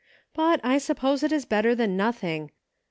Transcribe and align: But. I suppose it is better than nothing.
But. 0.33 0.59
I 0.63 0.79
suppose 0.79 1.21
it 1.21 1.31
is 1.31 1.45
better 1.45 1.75
than 1.75 1.95
nothing. 1.95 2.49